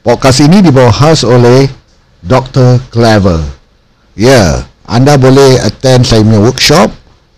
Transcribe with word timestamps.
Podcast 0.00 0.40
ini 0.40 0.64
dibawa 0.64 0.88
khas 0.88 1.28
oleh 1.28 1.68
Dr. 2.24 2.80
Clever. 2.88 3.36
Ya, 4.16 4.64
anda 4.88 5.20
boleh 5.20 5.60
attend 5.60 6.08
saya 6.08 6.24
punya 6.24 6.40
workshop 6.40 6.88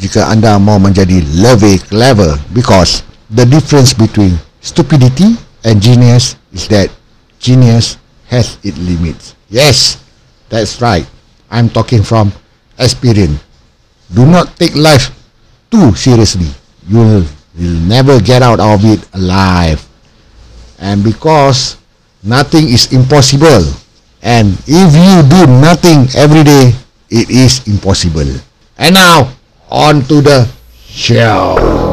jika 0.00 0.32
anda 0.32 0.56
mau 0.56 0.80
menjadi 0.80 1.20
lebih 1.36 1.84
clever 1.84 2.40
because 2.56 3.04
the 3.28 3.44
difference 3.44 3.92
between 3.92 4.40
stupidity 4.64 5.36
and 5.68 5.84
genius 5.84 6.40
is 6.48 6.64
that 6.72 6.88
genius 7.44 8.00
has 8.32 8.56
its 8.64 8.80
limits. 8.80 9.36
Yes, 9.52 10.00
that's 10.48 10.80
right. 10.80 11.04
I'm 11.52 11.68
talking 11.68 12.00
from 12.00 12.32
experience. 12.80 13.36
Do 14.08 14.24
not 14.24 14.56
take 14.56 14.72
life 14.72 15.12
too 15.68 15.92
seriously. 15.92 16.48
You'll, 16.88 17.28
you'll 17.52 17.84
never 17.84 18.16
get 18.16 18.40
out 18.40 18.64
of 18.64 18.80
it 18.88 19.04
alive. 19.12 19.84
And 20.80 21.04
because 21.04 21.76
nothing 22.26 22.68
is 22.68 22.92
impossible, 22.92 23.62
and 24.20 24.58
if 24.66 24.90
you 24.90 25.14
do 25.30 25.46
nothing 25.46 26.10
every 26.18 26.42
day, 26.42 26.74
it 27.08 27.30
is 27.30 27.62
impossible. 27.70 28.26
And 28.76 28.94
now, 28.94 29.30
on 29.70 30.02
to 30.10 30.20
the 30.20 30.50
show. 30.90 31.85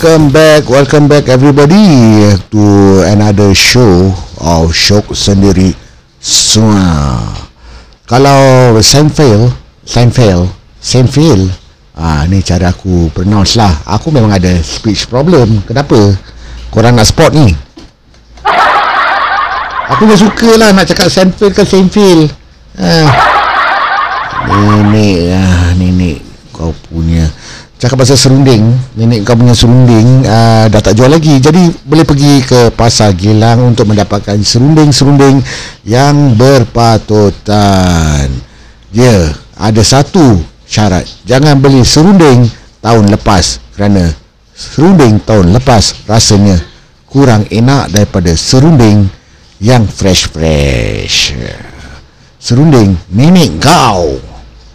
Welcome 0.00 0.32
back, 0.32 0.64
welcome 0.72 1.06
back 1.12 1.28
everybody 1.28 2.24
to 2.48 2.64
another 3.04 3.52
show 3.52 4.08
of 4.40 4.72
Syok 4.72 5.12
Sendiri 5.12 5.76
Semua. 6.16 7.20
Kalau 8.08 8.80
Seinfeld, 8.80 9.52
Seinfeld, 9.84 10.48
Seinfeld, 10.80 11.52
ah 12.00 12.24
ni 12.32 12.40
cara 12.40 12.72
aku 12.72 13.12
pronounce 13.12 13.60
lah. 13.60 13.76
Aku 13.84 14.08
memang 14.08 14.32
ada 14.32 14.48
speech 14.64 15.04
problem. 15.04 15.60
Kenapa? 15.68 16.16
Korang 16.72 16.96
nak 16.96 17.04
spot 17.04 17.36
ni? 17.36 17.52
Aku 19.84 20.08
dah 20.08 20.16
suka 20.16 20.56
lah 20.56 20.72
nak 20.72 20.88
cakap 20.88 21.12
Seinfeld 21.12 21.52
ke 21.52 21.60
Seinfeld. 21.60 22.32
Ah. 22.80 23.04
Nenek 24.48 25.28
ah, 25.28 25.76
nenek 25.76 26.24
kau 26.56 26.72
punya 26.88 27.28
Cakap 27.80 28.04
pasal 28.04 28.20
serunding. 28.20 28.76
Nenek 28.92 29.24
kau 29.24 29.32
punya 29.32 29.56
serunding 29.56 30.20
uh, 30.28 30.68
Dah 30.68 30.84
tak 30.84 31.00
jual 31.00 31.08
lagi. 31.08 31.40
Jadi 31.40 31.64
boleh 31.80 32.04
pergi 32.04 32.44
ke 32.44 32.68
Pasar 32.76 33.16
Gilang 33.16 33.72
Untuk 33.72 33.88
mendapatkan 33.88 34.36
serunding-serunding 34.36 35.40
Yang 35.88 36.16
berpatutan. 36.36 38.28
Ya 38.92 39.32
Ada 39.56 39.80
satu 39.80 40.44
syarat. 40.68 41.08
Jangan 41.24 41.56
beli 41.56 41.80
serunding 41.80 42.44
Tahun 42.84 43.08
lepas 43.08 43.72
Kerana 43.72 44.12
Serunding 44.52 45.16
tahun 45.24 45.56
lepas 45.56 46.04
Rasanya 46.04 46.60
Kurang 47.08 47.48
enak 47.48 47.96
daripada 47.96 48.36
serunding 48.36 49.08
Yang 49.56 49.84
fresh-fresh. 49.96 51.32
Serunding 52.36 52.92
Nenek 53.08 53.56
kau 53.56 54.20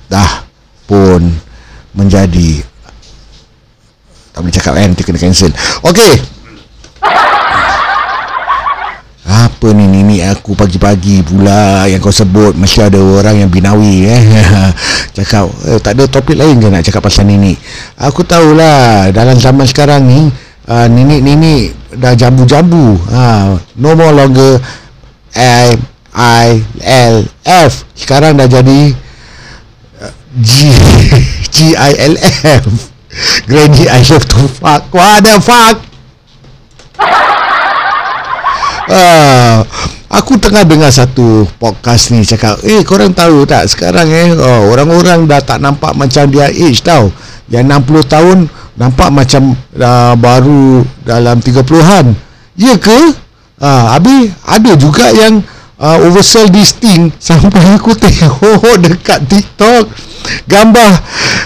Dah 0.09 0.41
pun 0.89 1.21
Menjadi 1.94 2.75
tak 4.35 4.44
boleh 4.44 4.51
cakap 4.51 4.72
kan 4.75 4.91
Nanti 4.91 5.03
kena 5.07 5.16
cancel. 5.16 5.51
Okey. 5.88 6.19
Apa 9.25 9.72
ni 9.72 9.88
ni 9.88 10.19
aku 10.19 10.59
pagi-pagi 10.59 11.23
pula 11.23 11.88
yang 11.88 12.03
kau 12.03 12.12
sebut 12.12 12.51
mesti 12.53 12.84
ada 12.84 13.00
orang 13.00 13.41
yang 13.41 13.50
binawi 13.50 14.12
eh. 14.12 14.24
Cakap 15.18 15.47
eh, 15.72 15.79
tak 15.79 15.95
ada 15.95 16.03
topik 16.12 16.35
lain 16.35 16.59
ke 16.59 16.68
nak 16.68 16.84
cakap 16.84 17.07
pasal 17.07 17.24
nini? 17.31 17.56
Aku 17.95 18.28
tahulah 18.28 19.09
dalam 19.16 19.40
zaman 19.40 19.63
sekarang 19.63 20.03
ni 20.03 20.28
uh, 20.68 20.88
nini-nini 20.91 21.72
dah 21.95 22.12
jambu-jambu. 22.12 23.00
Ha, 23.07 23.56
no 23.79 23.90
more 23.95 24.12
longer 24.12 24.59
I 25.31 25.79
I 26.12 26.59
L 26.84 27.24
F. 27.47 27.88
Sekarang 27.95 28.35
dah 28.35 28.51
jadi 28.51 28.91
uh, 30.03 30.13
G 30.44 30.69
G 31.56 31.74
I 31.74 31.91
L 32.12 32.16
F 32.19 32.94
Granny 33.45 33.85
I 33.89 34.01
love 34.09 34.25
to 34.25 34.41
fuck 34.50 34.89
What 34.89 35.22
the 35.22 35.38
fuck 35.41 35.78
Ah, 38.85 39.66
aku 40.13 40.38
tengah 40.38 40.61
dengar 40.61 40.94
satu 40.94 41.50
podcast 41.57 42.13
ni 42.13 42.22
cakap, 42.22 42.61
eh 42.61 42.85
korang 42.85 43.17
tahu 43.17 43.41
tak 43.50 43.66
sekarang 43.66 44.06
eh 44.13 44.29
oh, 44.38 44.69
orang-orang 44.69 45.25
dah 45.25 45.41
tak 45.41 45.57
nampak 45.57 45.97
macam 45.97 46.29
dia 46.29 46.53
age 46.53 46.85
tau. 46.85 47.09
Yang 47.50 47.81
60 47.81 48.13
tahun 48.13 48.38
nampak 48.78 49.09
macam 49.09 49.57
uh, 49.57 50.13
baru 50.13 50.85
dalam 51.01 51.41
30-an. 51.41 52.13
Ya 52.53 52.77
ke? 52.77 53.17
Ah, 53.57 53.97
habis 53.97 54.38
ada 54.45 54.77
juga 54.77 55.09
yang 55.09 55.41
uh, 55.81 55.97
oversell 56.06 56.51
this 56.53 56.77
thing 56.77 57.09
sampai 57.19 57.73
aku 57.73 57.97
tengok 57.97 58.77
dekat 58.85 59.25
TikTok 59.25 59.89
gambar 60.45 60.91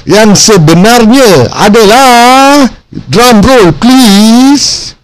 yang 0.09 0.33
sebenarnya 0.33 1.53
adalah 1.53 2.65
drum 2.89 3.45
roll 3.45 3.69
please. 3.77 4.97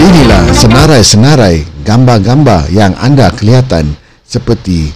Inilah 0.00 0.44
senarai-senarai 0.56 1.84
gambar-gambar 1.84 2.72
yang 2.72 2.96
anda 2.96 3.28
kelihatan 3.28 3.92
seperti 4.24 4.88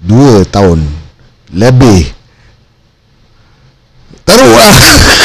dua 0.00 0.48
tahun 0.48 0.88
lebih 1.52 2.08
teruk 4.24 4.56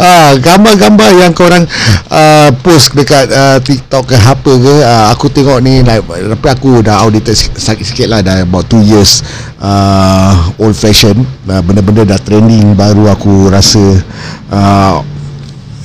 Ah, 0.00 0.32
gambar-gambar 0.40 1.10
yang 1.12 1.36
korang 1.36 1.68
uh, 2.08 2.48
post 2.64 2.96
dekat 2.96 3.28
uh, 3.28 3.60
TikTok 3.60 4.08
ke 4.08 4.16
apa 4.16 4.52
ke 4.56 4.74
uh, 4.80 5.12
aku 5.12 5.28
tengok 5.28 5.60
ni 5.60 5.84
like, 5.84 6.00
tapi 6.08 6.46
aku 6.48 6.80
dah 6.80 7.04
outdated 7.04 7.36
sikit, 7.36 7.84
sikit 7.84 8.08
lah 8.08 8.24
dah 8.24 8.40
about 8.40 8.64
2 8.72 8.80
years 8.80 9.20
uh, 9.60 10.56
old 10.56 10.72
fashion 10.72 11.20
uh, 11.44 11.60
benda-benda 11.60 12.16
dah 12.16 12.20
trending 12.24 12.72
baru 12.72 13.12
aku 13.12 13.52
rasa 13.52 14.00
uh, 14.48 15.04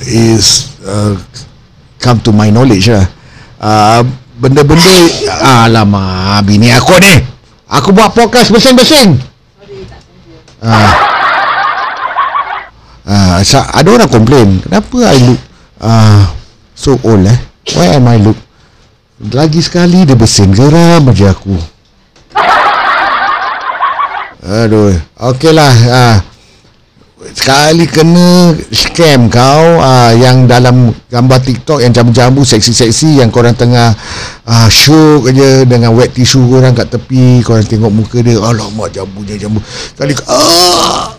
is 0.08 0.72
uh, 0.88 1.12
come 2.00 2.16
to 2.24 2.32
my 2.32 2.48
knowledge 2.48 2.88
lah. 2.88 3.04
Uh, 3.60 4.00
benda-benda 4.40 4.92
alamak 5.68 6.40
bini 6.48 6.72
aku 6.72 6.96
ni. 7.04 7.20
Aku 7.66 7.90
buat 7.92 8.14
podcast 8.16 8.48
besing-besing 8.54 9.36
ah 10.62 10.72
Ah, 10.72 11.05
uh, 13.06 13.40
ada 13.72 13.88
orang 13.88 14.10
komplain, 14.10 14.60
kenapa 14.60 14.96
I 15.06 15.18
look 15.22 15.40
uh, 15.80 16.22
so 16.74 16.98
old 17.06 17.24
eh? 17.24 17.38
Why 17.74 17.98
am 17.98 18.06
I 18.10 18.18
look 18.18 18.38
lagi 19.32 19.64
sekali 19.64 20.04
dia 20.04 20.12
bersin 20.12 20.52
geram 20.52 21.08
aja 21.08 21.32
aku. 21.32 21.56
Aduh, 24.46 24.94
okeylah. 25.18 25.74
Uh, 25.88 26.16
sekali 27.32 27.88
kena 27.90 28.54
scam 28.70 29.26
kau 29.32 29.80
uh, 29.82 30.12
yang 30.14 30.46
dalam 30.46 30.94
gambar 31.10 31.40
TikTok 31.42 31.82
yang 31.82 31.90
jambu-jambu 31.90 32.46
seksi-seksi 32.46 33.18
yang 33.18 33.32
korang 33.32 33.56
tengah 33.56 33.96
uh, 34.46 34.68
show 34.70 35.24
je 35.26 35.66
dengan 35.66 35.96
wet 35.96 36.14
tissue 36.14 36.44
korang 36.46 36.76
kat 36.76 36.86
tepi 36.86 37.42
korang 37.42 37.66
tengok 37.66 37.90
muka 37.90 38.22
dia 38.22 38.38
alamak 38.38 38.94
jambunya 38.94 39.34
jambu 39.34 39.58
sekali 39.64 40.14
ah, 40.30 41.15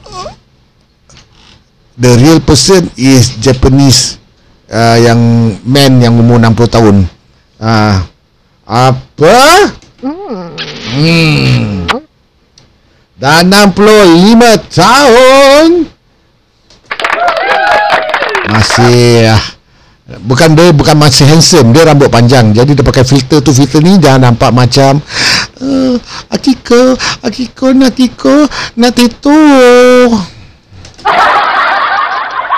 the 1.97 2.13
real 2.21 2.39
person 2.39 2.85
is 2.95 3.35
Japanese 3.41 4.21
uh, 4.69 4.97
yang 5.01 5.19
man 5.65 5.97
yang 5.99 6.13
umur 6.15 6.37
60 6.37 6.69
tahun. 6.69 6.95
Ah, 7.57 7.67
uh, 7.67 7.97
apa? 8.67 9.37
Hmm. 9.97 11.89
Dah 13.17 13.41
65 13.41 13.73
tahun 14.69 15.89
Masih 18.45 19.25
ah, 19.33 19.41
Bukan 20.21 20.53
dia 20.53 20.69
Bukan 20.69 20.93
masih 21.01 21.25
handsome 21.25 21.73
Dia 21.73 21.89
rambut 21.89 22.13
panjang 22.13 22.53
Jadi 22.53 22.77
dia 22.77 22.85
pakai 22.85 23.01
filter 23.01 23.41
tu 23.41 23.49
Filter 23.57 23.81
ni 23.81 23.97
jangan 23.97 24.29
nampak 24.29 24.53
macam 24.53 25.01
uh, 25.65 25.97
Akiko 26.29 26.93
Akiko 27.25 27.73
Natiko 27.73 28.45
Natito 28.77 29.33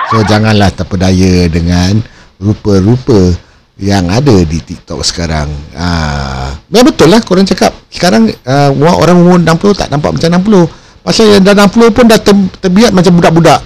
So 0.10 0.26
janganlah 0.26 0.74
terpedaya 0.74 1.46
dengan 1.46 2.02
Rupa-rupa 2.42 3.38
Yang 3.78 4.06
ada 4.10 4.36
di 4.42 4.58
TikTok 4.58 5.06
sekarang. 5.06 5.54
Ah, 5.78 6.58
Ya 6.74 6.82
betul 6.82 7.14
lah 7.14 7.22
korang 7.22 7.46
cakap. 7.46 7.72
Sekarang 7.94 8.26
uh, 8.26 8.70
Orang 8.98 9.22
umur 9.22 9.38
60 9.38 9.78
Tak 9.78 9.88
nampak 9.94 10.18
macam 10.18 10.42
60 10.42 11.06
Pasal 11.06 11.26
yang 11.38 11.46
dah 11.46 11.54
60 11.54 11.94
pun 11.94 12.06
Dah 12.10 12.20
ter, 12.20 12.34
terbiat 12.58 12.90
macam 12.90 13.14
budak-budak. 13.22 13.62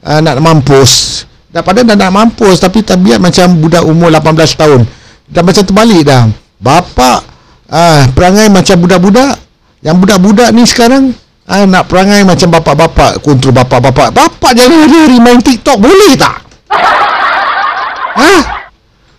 Uh, 0.00 0.20
Nak 0.24 0.40
mampus. 0.40 1.24
Dah 1.52 1.60
padahal 1.60 1.86
dah 1.92 1.96
nak 2.00 2.12
mampus 2.16 2.64
Tapi 2.64 2.80
tabiat 2.80 3.20
macam 3.20 3.46
budak 3.60 3.84
umur 3.84 4.08
18 4.08 4.56
tahun. 4.56 4.80
Dah 5.28 5.42
macam 5.44 5.62
terbalik 5.68 6.02
dah. 6.08 6.32
Bapak 6.64 7.20
ah, 7.68 8.08
Perangai 8.16 8.48
macam 8.48 8.80
budak-budak. 8.80 9.36
Yang 9.84 9.96
budak-budak 10.00 10.48
ni 10.56 10.64
sekarang 10.64 11.12
ah, 11.48 11.64
Nak 11.64 11.84
perangai 11.88 12.22
macam 12.24 12.48
bapak-bapak 12.52 13.20
Kontrol 13.20 13.52
bapak-bapak. 13.52 14.12
Bapak 14.14 14.52
jangan 14.56 14.84
hari-hari 14.86 15.18
main 15.20 15.40
TikTok 15.40 15.78
Boleh 15.80 16.12
tak? 16.16 16.38
Ha? 18.14 18.34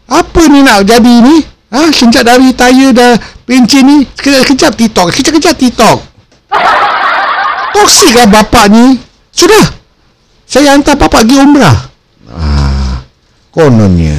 Apa 0.07 0.41
ni 0.47 0.63
nak 0.63 0.87
jadi 0.87 1.15
ni? 1.19 1.43
Ha? 1.75 1.91
Sejak 1.91 2.23
dari 2.23 2.55
tayar 2.55 2.95
dah 2.95 3.13
Pencin 3.43 3.83
ni 3.83 3.97
Sekejap-kejap 4.15 4.71
TikTok 4.71 5.07
Sekejap-kejap 5.11 5.55
TikTok. 5.59 5.97
Toksik 7.75 8.15
lah 8.15 8.23
bapak 8.31 8.71
ni. 8.71 8.95
Sudah. 9.35 9.67
Saya 10.47 10.79
hantar 10.79 10.95
bapak 10.95 11.27
pergi 11.27 11.43
umrah. 11.43 11.91
Kononnya. 13.51 14.15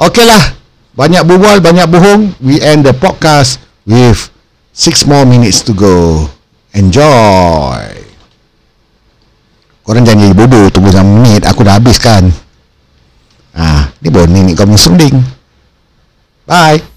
Okeylah 0.00 0.56
Banyak 0.96 1.28
berbual 1.28 1.60
Banyak 1.60 1.86
bohong 1.92 2.34
We 2.40 2.56
end 2.58 2.88
the 2.88 2.96
podcast 2.96 3.60
With 3.84 4.32
Six 4.72 5.04
more 5.06 5.28
minutes 5.28 5.62
to 5.68 5.76
go 5.76 6.28
Enjoy. 6.74 7.86
Korang 9.84 10.02
jangan 10.02 10.26
jadi 10.26 10.34
bodoh 10.34 10.66
Tunggu 10.72 10.88
sama 10.88 11.20
minit 11.20 11.44
Aku 11.46 11.60
dah 11.62 11.76
habiskan. 11.78 12.32
Ah, 13.54 13.92
Ni 14.02 14.10
baru 14.10 14.26
nenek 14.26 14.58
kau 14.58 14.66
punya 14.66 14.80
sending. 14.80 15.16
Bye 16.44 16.93